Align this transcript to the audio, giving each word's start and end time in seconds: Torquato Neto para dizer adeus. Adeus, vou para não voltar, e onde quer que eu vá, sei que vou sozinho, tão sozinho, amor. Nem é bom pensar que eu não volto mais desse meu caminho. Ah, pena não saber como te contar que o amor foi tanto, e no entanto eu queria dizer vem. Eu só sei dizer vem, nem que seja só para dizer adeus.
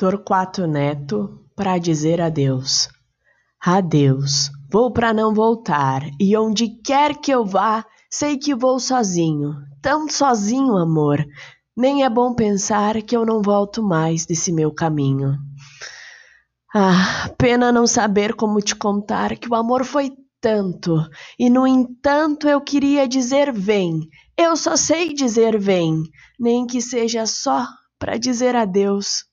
Torquato 0.00 0.66
Neto 0.66 1.44
para 1.54 1.76
dizer 1.76 2.22
adeus. 2.22 2.88
Adeus, 3.62 4.50
vou 4.72 4.90
para 4.90 5.12
não 5.12 5.34
voltar, 5.34 6.00
e 6.18 6.34
onde 6.38 6.68
quer 6.82 7.20
que 7.20 7.30
eu 7.30 7.44
vá, 7.44 7.84
sei 8.10 8.38
que 8.38 8.54
vou 8.54 8.80
sozinho, 8.80 9.56
tão 9.82 10.08
sozinho, 10.08 10.78
amor. 10.78 11.22
Nem 11.76 12.02
é 12.02 12.08
bom 12.08 12.32
pensar 12.32 13.02
que 13.02 13.14
eu 13.14 13.26
não 13.26 13.42
volto 13.42 13.82
mais 13.82 14.24
desse 14.24 14.50
meu 14.50 14.72
caminho. 14.72 15.36
Ah, 16.74 17.30
pena 17.36 17.70
não 17.70 17.86
saber 17.86 18.32
como 18.32 18.62
te 18.62 18.74
contar 18.74 19.36
que 19.36 19.50
o 19.50 19.54
amor 19.54 19.84
foi 19.84 20.12
tanto, 20.40 20.96
e 21.38 21.50
no 21.50 21.66
entanto 21.66 22.48
eu 22.48 22.62
queria 22.62 23.06
dizer 23.06 23.52
vem. 23.52 24.08
Eu 24.34 24.56
só 24.56 24.78
sei 24.78 25.12
dizer 25.12 25.58
vem, 25.58 26.04
nem 26.38 26.66
que 26.66 26.80
seja 26.80 27.26
só 27.26 27.66
para 27.98 28.16
dizer 28.16 28.56
adeus. 28.56 29.28